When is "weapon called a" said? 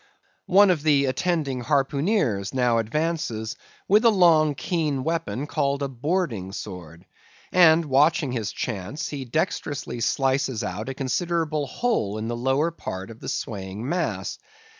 5.03-5.87